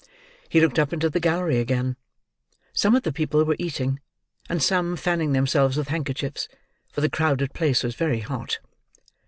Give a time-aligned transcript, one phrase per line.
[0.49, 1.95] He looked up into the gallery again.
[2.73, 3.99] Some of the people were eating,
[4.49, 6.47] and some fanning themselves with handkerchiefs;
[6.91, 8.57] for the crowded place was very hot.